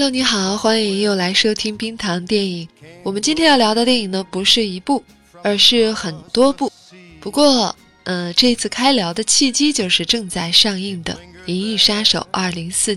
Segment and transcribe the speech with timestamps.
[0.00, 2.66] Hello，你好，欢迎又来收听冰糖电影。
[3.02, 5.04] 我们今天要聊的电影呢，不是一部，
[5.42, 6.72] 而是很多部。
[7.20, 11.12] 不过，呃，这次开聊的契机就是正在上映的
[11.44, 12.96] 《银翼杀手2049》。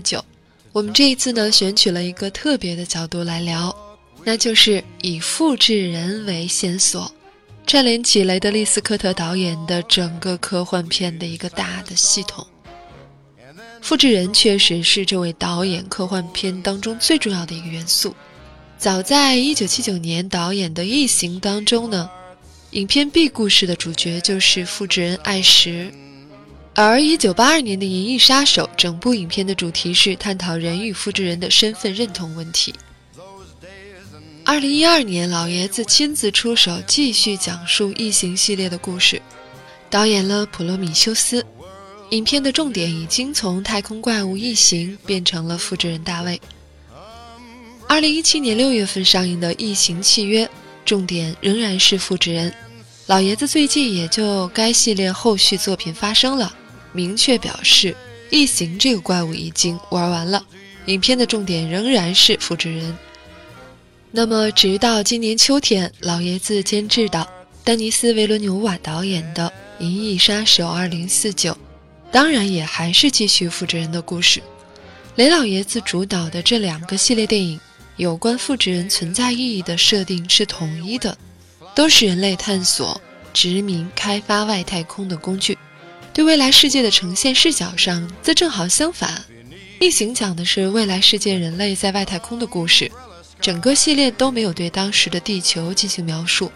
[0.72, 3.76] 我们这一次呢，选取了一个特别的角度来聊，
[4.24, 7.14] 那就是以复制人为线索，
[7.66, 12.46] 串联起雷德利·斯科特导演的整个科幻片的一个大的系统。
[13.84, 18.16] 复制人确实是这位导演科幻片当中最重要的一个元素。
[18.78, 22.08] 早在1979年导演的《异形》当中呢，
[22.70, 25.92] 影片 B 故事的主角就是复制人艾什，
[26.72, 32.74] 而1982年的《银翼杀手》整部影片的主题是探讨人与复制人的身份认同问题。
[34.46, 39.20] 2012年，老爷子亲自出手，继续讲述《异形》系列的故事，
[39.90, 41.42] 导演了《普罗米修斯》。
[42.10, 46.40] 影片的重点已经从太空怪物异形变成了复制人大卫。
[47.88, 50.46] 二零一七年六月份上映的《异形契约》，
[50.84, 52.54] 重点仍然是复制人。
[53.06, 56.54] 老爷子最近也就该系列后续作品发生了，
[56.92, 57.94] 明确表示
[58.30, 60.44] 异形这个怪物已经玩完了，
[60.86, 62.96] 影片的重点仍然是复制人。
[64.10, 67.26] 那么，直到今年秋天，老爷子监制的
[67.64, 69.52] 丹尼斯·维伦纽瓦导演的
[69.84, 71.52] 《银翼杀手二零四九》。
[72.14, 74.40] 当然也还是继续复制人的故事。
[75.16, 77.58] 雷老爷子主导的这两个系列电影，
[77.96, 81.18] 有关复制人存在意义的设定是统一的，
[81.74, 83.00] 都是人类探索、
[83.32, 85.58] 殖民、开发外太空的工具。
[86.12, 89.24] 对未来世界的呈现视角上，则正好相反。
[89.80, 92.88] 异形讲的是未来世界人类在外太空的故事，
[93.40, 96.52] 整个系列都没有对当时的地球进行描述。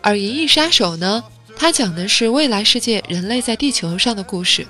[0.00, 1.24] 而《银翼杀手》呢，
[1.56, 4.64] 它讲的是未来世界人类在地球上的故事。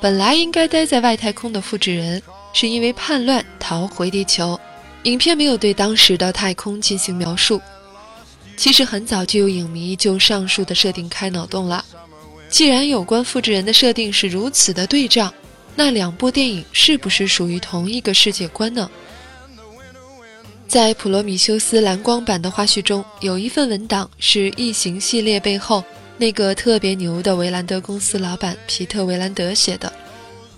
[0.00, 2.22] 本来应该待在外太空的复制人，
[2.54, 4.58] 是因为叛乱逃回地球。
[5.04, 7.60] 影片没有对当时的太空进行描述。
[8.56, 11.84] 其实很早就有影迷就上述的设定开脑洞了。
[12.48, 15.32] 既然有关复制人的设定是如此的对仗，
[15.76, 18.90] 那两部电影是不是属于同一个世界观呢？
[20.66, 25.84] 在《普罗米修斯》蓝光版的花絮中，有一份文档是《异形》系列背后。
[26.20, 29.90] 那个特别牛的维兰德公司老板皮特·维兰德写的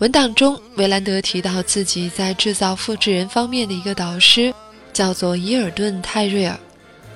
[0.01, 4.53] 文档中，维兰德提到自己在制造复制人方面的一个导师，
[4.93, 6.59] 叫做伊尔顿·泰瑞尔。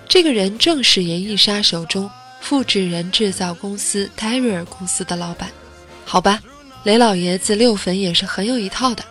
[0.06, 2.08] 这个人正是《银翼杀手》中
[2.40, 5.50] 复制人制造公司泰瑞尔公司的老板。
[6.04, 6.40] 好吧，
[6.84, 9.02] 雷老爷子六粉也是很有一套的。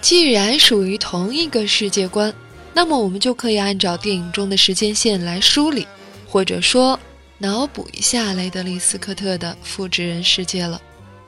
[0.00, 2.34] 既然属于同一个世界观，
[2.74, 5.86] 那么我们就可以按照电影中的时间线来梳理，
[6.26, 6.98] 或者说。
[7.42, 10.80] 脑补一下雷德利·斯科特的复制人世界了。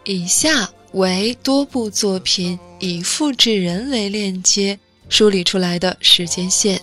[0.04, 4.78] 以下为多部作品以复制人为链接
[5.08, 6.78] 梳理出来的时间线，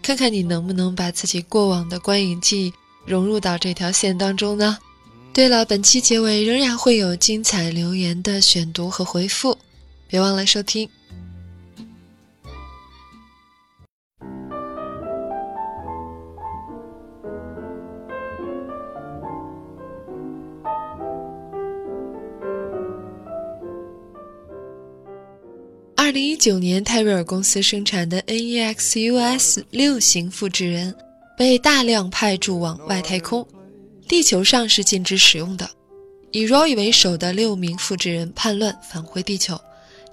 [0.00, 2.72] 看看你能不能把自己过往的观影记忆
[3.04, 4.78] 融入到这条线当中呢？
[5.32, 9.58] 对了，本期结尾仍然会有精彩留言的选读和回复，
[10.06, 10.88] 别忘了收听。
[26.08, 30.94] 二零一九年，泰瑞尔公司生产的 NEXUS 六型复制人
[31.36, 33.46] 被大量派驻往外太空，
[34.08, 35.68] 地球上是禁止使用的。
[36.30, 39.60] 以 Roy 为首的六名复制人叛乱返回地球，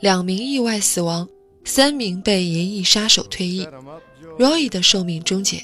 [0.01, 1.25] 两名意外死亡，
[1.63, 3.65] 三名被银翼杀手退役
[4.37, 5.63] ，Roy 的寿命终结。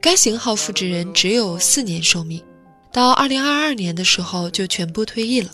[0.00, 2.40] 该型号复制人只有四年寿命，
[2.92, 5.50] 到二零二二年的时候就全部退役了。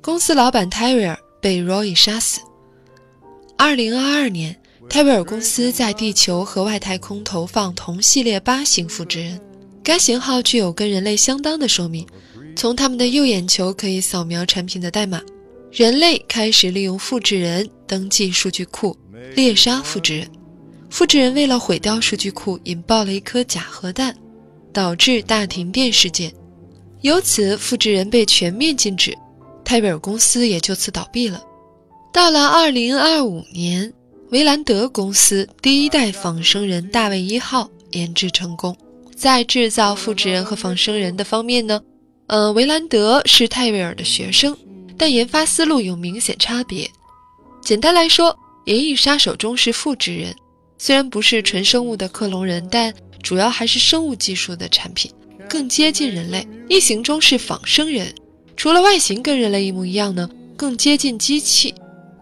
[0.00, 2.40] 公司老板泰瑞尔被 Roy 杀死。
[3.56, 4.54] 二零二二年，
[4.88, 9.40] 泰瑞尔公司在地球和外太空投放同系列八型复制人，
[9.82, 12.06] 该型号具有跟人类相当的寿命。
[12.56, 15.20] 从他们的右眼球可以扫描产品的代码。
[15.72, 18.96] 人类开始利用复制人登记数据库，
[19.34, 20.28] 猎杀复制人。
[20.88, 24.14] 复制人为了毁掉数据库，引爆了一颗假核弹，
[24.72, 26.32] 导致大停电事件。
[27.00, 29.12] 由此，复制人被全面禁止，
[29.64, 31.42] 泰瑞尔公司也就此倒闭了。
[32.14, 33.92] 到了二零二五年，
[34.30, 38.74] 维兰德公司第一代仿生人大卫一号研制成功。
[39.16, 41.82] 在制造复制人和仿生人的方面呢，
[42.28, 44.56] 呃，维兰德是泰维尔的学生，
[44.96, 46.88] 但研发思路有明显差别。
[47.60, 48.30] 简单来说，
[48.66, 50.32] 《银翼杀手》中是复制人，
[50.78, 52.94] 虽然不是纯生物的克隆人，但
[53.24, 55.10] 主要还是生物技术的产品，
[55.48, 56.42] 更接近人类。
[56.68, 58.14] 《异形》中是仿生人，
[58.56, 61.74] 除了外形跟人类一模一样呢，更接近机器。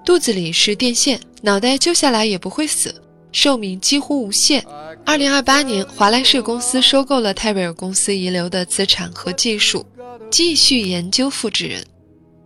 [0.05, 2.93] 肚子里是电线，脑袋揪下来也不会死，
[3.31, 4.65] 寿命几乎无限。
[5.05, 9.87] 二零二八年，华莱士公司收购了泰瑞尔公司遗留的资产和技术，
[10.29, 11.85] 继续研究复制人。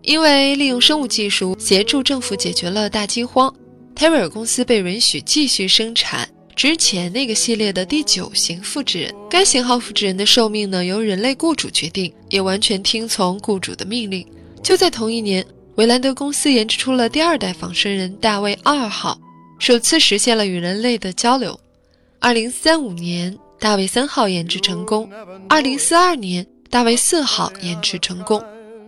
[0.03, 3.53] 因为利用生物技术协助政府解决了大饥荒，
[3.95, 9.15] 泰瑞尔公司被允许继续生产之前那个系列的第九型复制人。
[9.31, 14.27] 该型号复制人的寿命呢，由人类雇主决定，也完全听从雇主的命令。
[14.63, 15.45] 就在同一年。
[15.77, 19.19] 维兰德公司研制出了第二代仿生人大卫二号，
[19.59, 21.59] 首次实现了与人类的交流。
[22.19, 25.07] 二零三五年，大卫三号研制成功；
[25.51, 28.41] 二零四二年，大卫四号研制成功；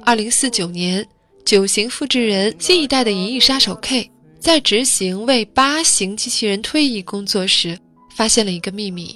[0.03, 1.07] 二零四九年，
[1.45, 7.79] 九型复制人新一代的银翼杀手 K 在执行为八型机器人退役工作时，
[8.17, 9.15] 发现了一个秘密，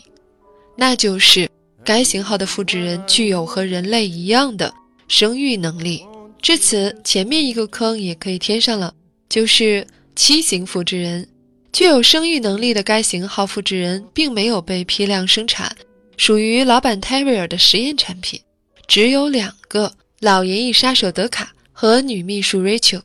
[0.77, 1.49] 那就是
[1.83, 4.71] 该型号的复制人具有和人类一样的
[5.09, 6.05] 生育能力。
[6.43, 8.93] 至此，前面一个坑也可以填上了，
[9.29, 9.87] 就是
[10.17, 11.29] 七型复制人。
[11.73, 15.75] 具有生育能力的该型号复制人并没有被批量生产，
[16.17, 18.41] 属于老板泰瑞尔的实验产品。
[18.89, 23.03] 只有两个：老爷翼杀手德卡和女秘书 Rachel。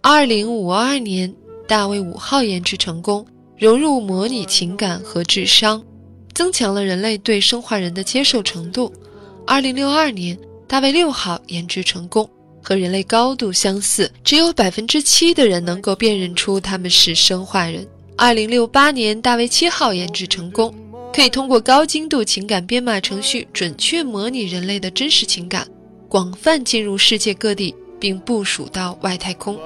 [0.00, 1.32] 二零五二年，
[1.68, 3.24] 大卫五号研制成功，
[3.56, 5.80] 融入模拟情感和智商，
[6.34, 8.92] 增强了人类对生化人的接受程度。
[9.46, 10.36] 二零六二年。
[10.72, 12.26] 大卫六号研制成功，
[12.62, 17.86] 和人类高度相似，只有百分之七的人能够辨认出他们是生化人。
[18.16, 20.74] 二零六八年，大卫七号研制成功，
[21.12, 25.68] 可以通过高精度情感编码程序，准确模拟人类的真实情感，
[26.08, 29.58] 广泛进入世界各地，并部署到外太空。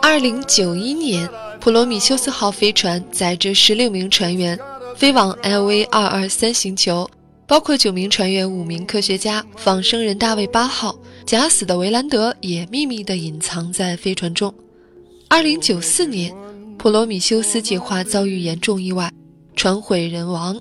[0.00, 1.28] 二零九一年，
[1.60, 4.56] 普罗米修斯号飞船载着十六名船员，
[4.94, 7.10] 飞往 LV 二二三星球。
[7.52, 9.44] 包括九名船员、五名科学家。
[9.58, 14.54] 仿生人大卫八号假死的维兰德也秘密地隐藏在飞船中。
[15.28, 16.34] 二零九四年，
[16.78, 19.12] 普罗米修斯计划遭遇严重意外，
[19.54, 20.58] 船毁人亡。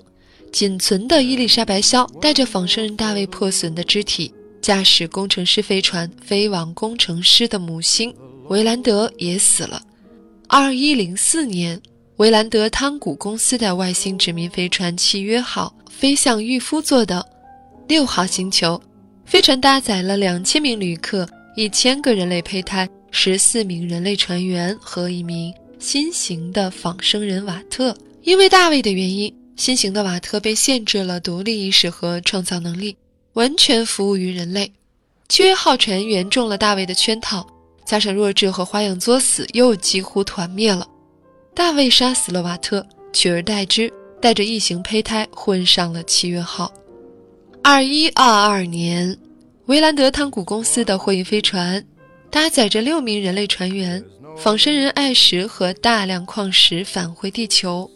[0.51, 8.13] 仅存的伊丽莎白肖带着仿生人大卫破损的肢体，驾驶工程师飞船飞往工程师的母星。
[8.49, 9.81] 维兰德也死了。
[10.49, 11.81] 二一零四年，
[12.17, 15.73] 维兰德汤古公司的外星殖民飞船契约号。
[16.01, 17.23] 飞向御夫座的
[17.87, 18.81] 六号星球，
[19.23, 27.95] 飞船搭载了两千名旅客、一千个人类胚胎、十四名人类船员和一名新型的仿生人瓦特。
[28.23, 32.97] 因为大卫的原因，新型的瓦特被限制了独立意识和创造能力，
[33.33, 34.73] 完全服务于人类。
[35.29, 37.45] 契约号船员中了大卫的圈套，
[37.85, 40.87] 加上弱智和花样作死，又几乎团灭了。
[41.53, 42.83] 大卫杀死了瓦特，
[43.13, 43.93] 取而代之。
[44.21, 46.71] 带着异形胚胎混上了契约号。
[47.63, 49.17] 二一二二年，
[49.65, 51.83] 维兰德汤谷公司的货运飞船
[52.29, 54.03] 搭载着六名人类船员、
[54.37, 57.89] 仿生人艾什和大量矿石返回地球，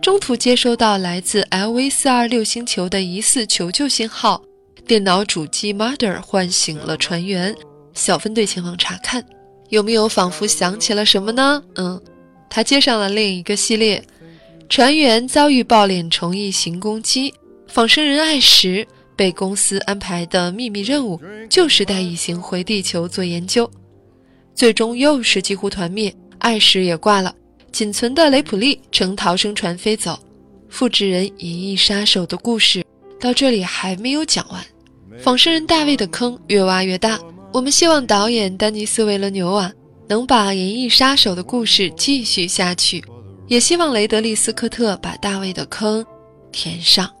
[0.00, 4.42] 中途接收到来自 LV 四二六星球的疑似求救信号，
[4.86, 7.54] 电脑主机 Mother 唤醒了船员，
[7.94, 9.24] 小分队前往查看。
[9.68, 11.62] 有没有仿佛想起了什么呢？
[11.76, 12.00] 嗯，
[12.48, 14.02] 他接上了另一个系列。
[14.70, 17.34] 船员遭遇爆脸虫异形攻击，
[17.66, 18.86] 仿生人艾什
[19.16, 23.68] 被公司安排的秘密任务就是带异形回地球做研究，
[24.54, 27.34] 最终又是几乎团灭，艾什也挂了，
[27.72, 30.16] 仅存的雷普利乘逃生船飞走。
[30.68, 32.84] 复制人银翼杀手的故事
[33.20, 34.64] 到这里还没有讲完，
[35.18, 37.18] 仿生人大卫的坑越挖越大，
[37.52, 39.72] 我们希望导演丹尼斯·维勒纽瓦
[40.06, 43.02] 能把银翼杀手的故事继续下去。
[43.50, 46.06] 也希望雷德利·斯科特把大卫的坑
[46.52, 47.12] 填上。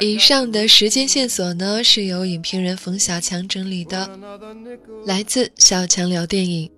[0.00, 4.18] 以上的时间线索呢，是由影评人冯小强整理的，
[5.06, 6.68] 来自小强聊电影。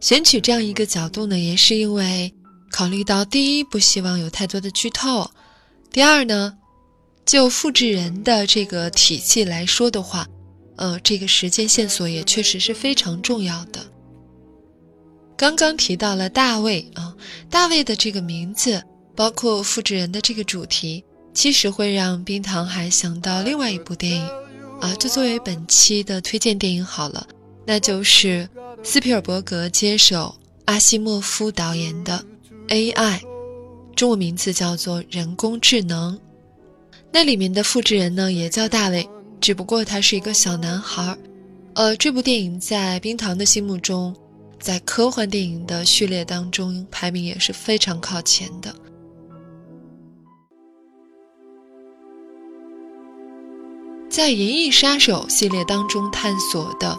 [0.00, 2.34] 选取这样一个角度呢，也是因为
[2.70, 5.30] 考虑到第一，不希望有太多的剧透；
[5.90, 6.58] 第二呢，
[7.24, 10.28] 就复制人的这个体系来说的话。
[10.78, 13.84] 呃，这个时间线索也确实是非常重要的。
[15.36, 17.14] 刚刚提到了大卫啊，
[17.50, 18.82] 大卫的这个名字，
[19.14, 21.04] 包括复制人的这个主题，
[21.34, 24.28] 其实会让冰糖还想到另外一部电影，
[24.80, 27.26] 啊，就作为本期的推荐电影好了，
[27.66, 28.48] 那就是
[28.82, 32.24] 斯皮尔伯格接手阿西莫夫导演的
[32.68, 33.18] 《AI》，
[33.94, 36.16] 中文名字叫做《人工智能》。
[37.12, 39.08] 那里面的复制人呢，也叫大卫，
[39.40, 41.16] 只不过他是一个小男孩。
[41.74, 44.14] 呃，这部电影在冰糖的心目中，
[44.58, 48.74] 在科幻电影的序列当中排名也是非常靠前的。
[54.10, 56.98] 在《银翼杀手》系列当中探索的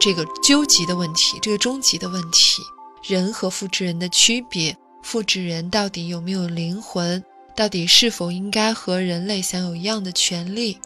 [0.00, 2.62] 这个究极的问题，这个终极的问题，
[3.06, 7.22] 人和复制人的区别，复制人到底有没有灵魂？
[7.54, 10.78] 到底是否应该和人类享有一样的权利，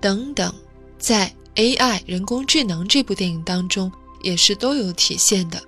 [0.00, 0.52] 等等，
[0.98, 1.32] 在
[1.78, 3.90] 《AI 人工智能》这部电影当中
[4.22, 5.62] 也是都有体现的。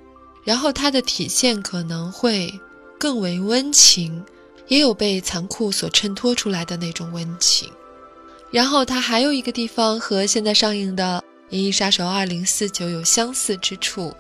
[0.45, 2.53] 然后它的体现可能会
[2.99, 4.25] 更为温情，
[4.67, 7.71] 也有被残酷所衬托出来的那种温情。
[8.51, 11.23] 然后它还有一个地方和现在上映的
[11.55, 14.15] 《银翼杀手2049》有相似之处。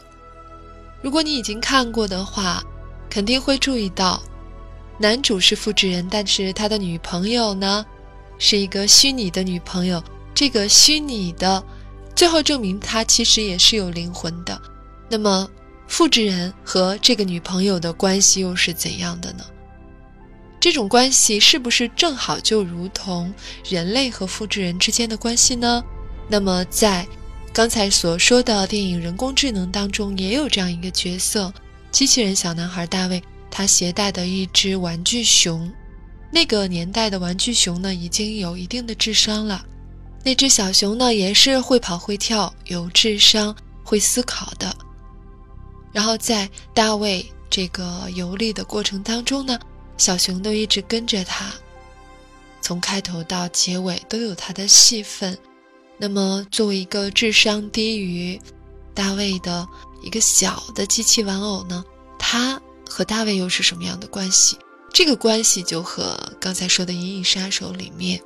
[1.00, 2.62] 如果你已经看过的话，
[3.09, 4.23] 肯定会注意到。
[4.99, 7.87] 男主是复制人，但是他的女朋友呢，
[8.38, 10.02] 是一个虚拟的女朋友。
[10.35, 11.62] 这个虚拟的，
[12.14, 14.61] 最后证明他其实也是有灵魂的。
[15.09, 15.50] 那么，
[15.88, 19.45] 复制人和这个女朋友的关系又是怎样的呢？
[20.61, 23.33] 这种关系是不是正好就如同
[23.68, 25.83] 人类和复制人之间的关系呢？
[26.28, 27.07] 那么，在
[27.52, 31.52] 刚才所说的电影《人工智能》当中，也有这样一个角色——
[31.90, 33.23] 机器人小男孩大卫。
[33.50, 35.73] 他携带的一只玩具熊，
[36.30, 39.64] 那个年代的玩具熊呢，已经有一定的智商了。
[40.25, 44.75] 那只小熊呢，也是会跑会跳、有智商、会思考的。
[45.92, 49.58] 然后在大卫这个游历的过程当中呢，
[49.97, 51.50] 小熊都一直跟着他，
[52.61, 55.37] 从开头到结尾都有他的戏份。
[55.97, 58.40] 那么，作为一个智商低于
[58.94, 59.66] 大卫的
[60.02, 61.85] 一个小的机器玩偶呢，
[62.18, 62.61] 他。
[62.90, 64.56] 和大卫又是什么样的关系？
[64.92, 68.21] 这个关系就和刚才说的《银翼杀手》里面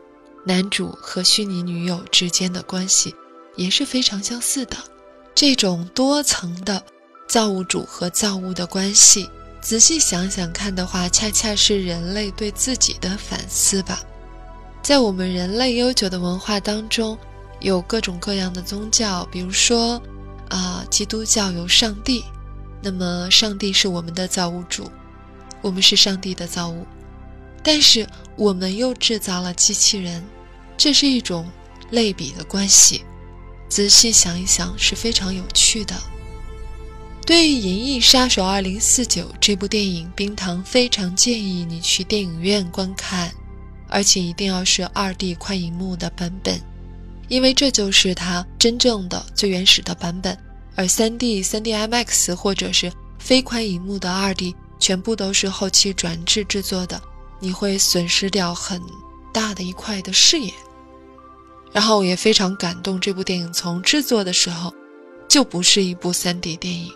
[0.44, 3.14] 男主和虚拟女友之间的关系
[3.56, 4.76] 也是非常相似的。
[5.34, 6.82] 这种多层的
[7.28, 9.28] 造物主和造物的关系，
[9.60, 14.00] 仔细想想看的话，恰恰是人类对自己的反思吧。
[14.82, 17.16] 在我们人类悠久的文化当中，
[17.60, 20.02] 有各种各样的宗教，比如说，
[20.48, 22.24] 啊，基督教有上帝。
[22.82, 24.90] 那么，上帝是我们的造物主，
[25.62, 26.86] 我们是上帝的造物，
[27.62, 30.22] 但是我们又制造了机器人，
[30.76, 31.48] 这是一种
[31.90, 33.02] 类比的关系。
[33.68, 35.94] 仔细想一想，是非常有趣的。
[37.24, 39.06] 对于《银翼杀手2049》
[39.40, 43.32] 这部电影，冰糖非常建议你去电影院观看，
[43.88, 46.60] 而且一定要是 2D 宽银幕的版本，
[47.28, 50.36] 因为这就是它真正的最原始的版本。
[50.74, 57.00] 而 3D、3D IMAX 或者是非宽银幕的 2D，全部都是后期转制制作的，
[57.38, 58.82] 你会损失掉很
[59.32, 60.52] 大的一块的视野。
[61.70, 64.74] 然后我也非常感动，这部电影从制作的时候
[65.28, 66.92] 就不是一部 3D 电影。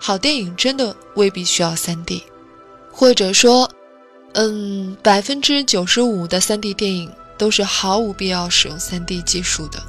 [0.00, 2.24] 好电影真的未必需要 3D，
[2.90, 3.70] 或者说，
[4.34, 7.08] 嗯，百分之九十五的 3D 电影
[7.38, 9.80] 都是毫无必要使用 3D 技术的。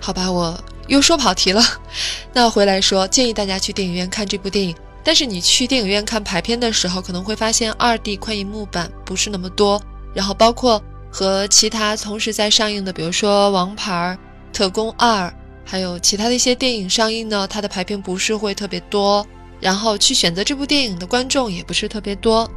[0.00, 0.58] 好吧，我。
[0.88, 1.62] 又说跑题了，
[2.32, 4.74] 那回来说，建议大家去电影院看这部电影。
[5.10, 9.82] 但是你去电影院看排片的时候，可能会发现二 D 宽银幕版不是那么多，
[10.14, 14.16] 然后包括和其他同时在上映的，比如说《王牌》
[14.56, 15.26] 《特工二》，
[15.64, 19.26] 还有其他的一些电影上映呢，它的排片不是会特别多，
[19.58, 22.48] 然后去选择这部电影的观众也不是特别多。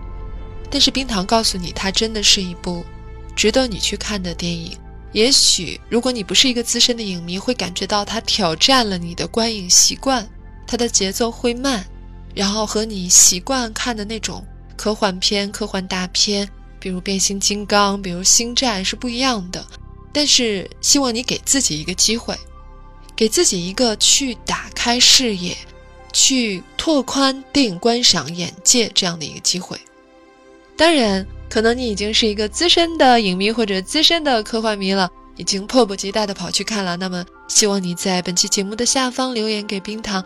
[0.70, 2.86] 但是冰糖告诉你，它真的是一部
[3.36, 4.78] 值得你去看的电影。
[5.12, 10.30] 也许，如果你不是一个资深的影迷，会感觉到它挑战了你的观影习惯，
[10.68, 11.84] 它的节奏会慢，
[12.34, 16.50] 然后和你习惯看的那种科幻片、科幻大片，
[16.80, 19.66] 比如变形金刚、比如星战是不一样的。
[20.12, 22.38] 但是，希望你给自己一个机会，
[23.16, 25.58] 给自己一个去打开视野、
[26.12, 29.80] 去拓宽电影观赏眼界这样的一个机会。
[30.76, 31.26] 当然。
[31.50, 36.98] 可能你已经是一个资深的影迷或者资深的科幻迷了，已经迫不及待的跑去看了。
[36.98, 40.26] 那么，希望你在本期节目的下方留言给冰糖，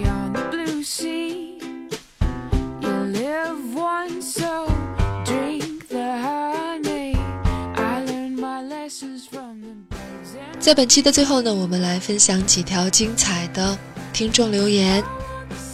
[10.61, 13.75] 在本期的最后呢，我们来分享几条精彩的
[14.13, 15.03] 听众留言。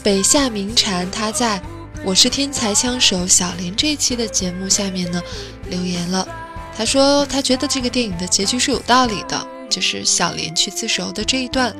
[0.01, 1.61] 北夏明蝉他在
[2.05, 5.21] 我是天才枪手小林这一期的节目下面呢
[5.69, 6.25] 留言了，
[6.73, 11.75] 他说他觉得这个电影的结局是有道理的，就是小林去自首的这一段。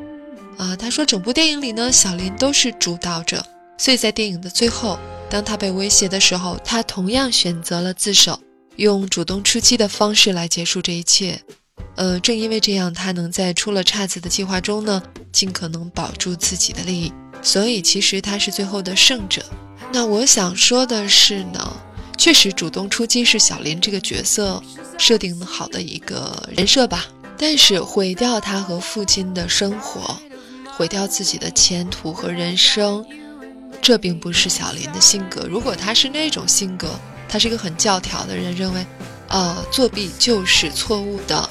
[0.57, 3.41] 啊，他说整部电影里呢，小林都是主导者，
[3.77, 4.99] 所以在电影的最后，
[5.29, 8.37] 当他被威胁的时候，他同样选择了自首，
[8.75, 11.39] 用主动出击的方式来结束这一切。
[11.97, 15.01] 呃，正因为这样，他能在出了岔子的计划中呢，
[15.31, 17.11] 尽可能保住自己的利益，
[17.41, 19.43] 所以其实他是最后的胜者。
[19.91, 21.75] 那我想说的是呢，
[22.15, 24.61] 确实主动出击是小林这个角色
[24.99, 30.15] 设定好的一个人设吧，但是毁掉他和父亲的生活，
[30.75, 33.03] 毁掉自己的前途和人生，
[33.81, 35.47] 这并不是小林的性格。
[35.49, 36.89] 如果他是那种性格，
[37.27, 38.85] 他是一个很教条的人，认为，
[39.29, 41.49] 呃，作弊就是错误的。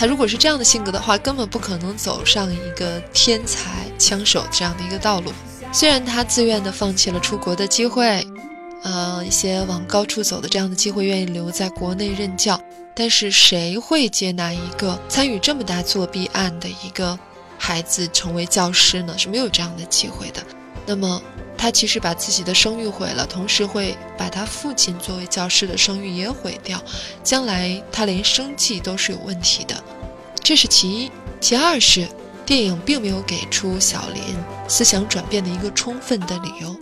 [0.00, 5.30] 他如果是这样的性格的话，根本不可能走上一个天才枪手这样的一个道路。
[5.74, 8.26] 虽然他自愿的放弃了出国的机会，
[8.82, 12.58] 呃，一些往高处走的这样的机会，愿意留在国内任教，
[12.94, 17.18] 但是谁会接纳一个参与这么大作弊案的一个
[17.58, 19.18] 孩子成为教师呢？
[19.18, 20.42] 是没有这样的机会的。
[20.90, 21.22] 那么
[21.56, 26.82] 他其实把自己的声誉毁了，同时会把他父亲作为教师的声誉也毁掉，
[27.22, 29.84] 将来他连生计都是有问题的。
[30.42, 32.08] 这是其一，其二是
[32.44, 34.20] 电影并没有给出小林
[34.66, 36.74] 思想转变的一个充分的理由，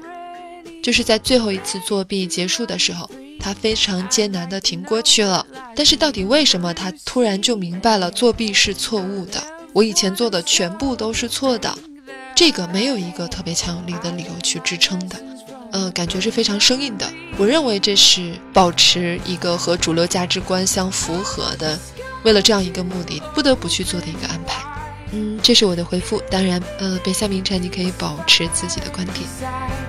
[0.82, 5.46] 就是在最后一次作弊结束的时候，他非常艰难地挺过去了。
[5.76, 9.42] 但是到底为什么他突然就明白了作弊是错误的？
[9.74, 11.76] 我以前做的全部都是错的，
[12.34, 15.16] 这个没有一个特别强有力的理由去支撑的，
[15.72, 17.06] 呃，感觉是非常生硬的。
[17.36, 21.78] 我认为这是保持一个和主流价值观相符合的。
[22.24, 24.62] 为了这样一个目的，不得不去做的一个安排。
[25.12, 26.20] 嗯，这是我的回复。
[26.30, 29.87] 当然，呃，北下名产，你可以保持自己的观点。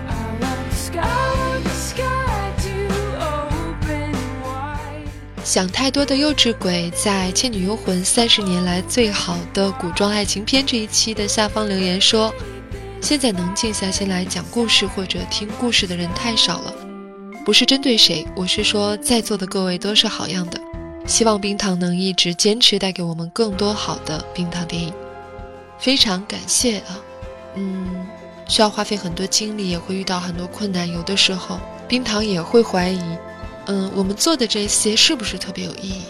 [5.49, 12.31] 想太多的幼稚鬼在《倩女幽魂》三十年来最好的古装爱情片这一期的下方留言说
[13.01, 16.71] ：“现在能静下心来讲故事或者听故事的人太少了，
[17.43, 20.61] 不是针对谁，我是说在座的各位都是好样的。”
[21.07, 24.93] 希望冰糖能一直坚持带给我们更多好的冰糖电影，
[25.79, 27.01] 非常感谢啊！
[27.55, 28.05] 嗯，
[28.47, 33.01] 需要花费很多精力，也会遇到很多困难，有的时候冰糖也会怀疑，
[33.71, 36.01] 嗯，我们做的这些是不是特别有意义？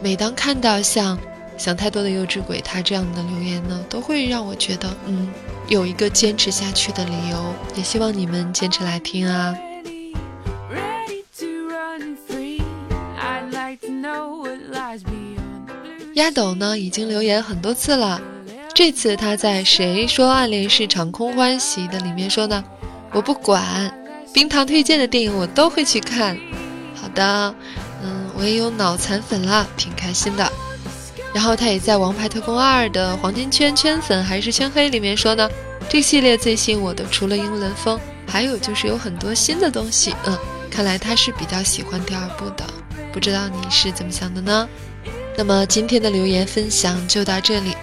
[0.00, 1.18] 每当看到像
[1.58, 5.28] 想太多的幼稚鬼他这样的留言呢，都会让我觉得，嗯，
[5.66, 7.52] 有一个坚持下去的理由。
[7.74, 9.52] 也希望你们坚持来听啊！
[16.14, 18.22] 丫斗呢已经留言很多次了，
[18.72, 22.62] 这次他在《谁说暗恋是场空欢喜》的里面说呢，
[23.12, 23.92] 我不管，
[24.32, 26.38] 冰糖推荐的电影我都会去看。
[27.10, 27.54] 好的，
[28.04, 30.50] 嗯，我也有脑残粉了，挺开心的。
[31.34, 35.48] 然后他也在《王牌特工二》的黄金圈圈粉还是圈黑里面说呢，
[35.88, 40.14] 这系列最吸引我的除了英伦风，还有就是有很多新的东西。
[40.24, 40.38] 嗯，
[40.70, 42.64] 看来他是比较喜欢第二部的。
[43.12, 44.68] 不知道你是怎么想的呢？
[45.36, 47.76] 那么今天的留言分享就到这里，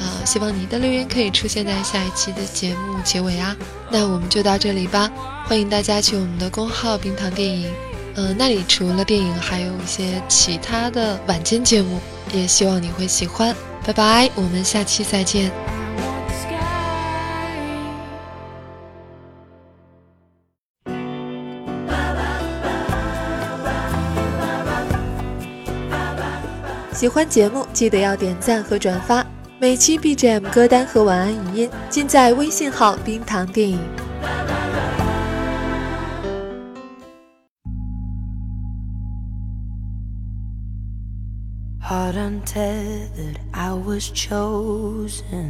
[0.00, 3.56] 呃，希望你的留言可以出现在下一期的节目结尾啊。
[3.90, 5.10] 那我们就到这里吧，
[5.46, 7.70] 欢迎大家去我们的公号“冰糖电影”，
[8.14, 11.98] 呃，那里除了电影，还有一些其他的晚间节目，
[12.32, 13.54] 也希望你会喜欢。
[13.86, 15.50] 拜拜，我们下期再见。
[26.92, 29.26] 喜欢节目，记得要点赞和转发。
[29.58, 33.80] 每期 BGM 歌单和晚安语音尽在微信号“冰糖电影”。
[41.92, 45.44] Until untethered, I was chosen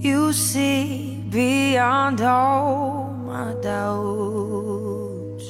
[0.00, 5.46] You see beyond all my doubts,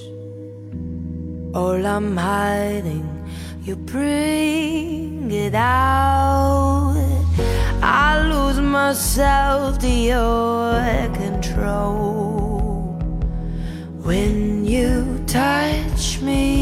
[1.55, 3.09] all I'm hiding,
[3.63, 6.22] you bring it out.
[8.93, 12.93] Myself to your control.
[14.03, 16.62] When you touch me,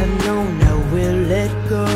[0.00, 1.86] have known I will let go.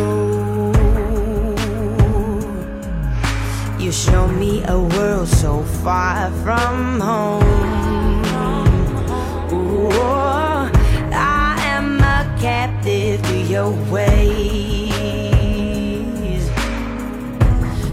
[3.83, 8.25] You show me a world so far from home.
[9.53, 9.88] Ooh,
[11.12, 15.25] I am a captive to your ways.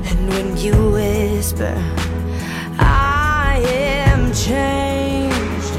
[0.09, 1.77] And when you whisper,
[2.77, 5.75] I am changed,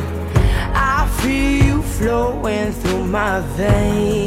[0.74, 4.21] I feel you flowing through my veins.